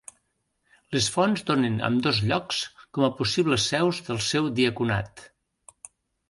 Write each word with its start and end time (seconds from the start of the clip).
Les 0.95 1.09
fonts 1.15 1.43
donen 1.49 1.75
ambdós 1.89 2.21
llocs 2.31 2.61
com 2.97 3.05
a 3.09 3.11
possibles 3.19 3.67
seus 3.75 4.01
del 4.09 4.23
seu 4.31 4.49
diaconat. 4.63 5.25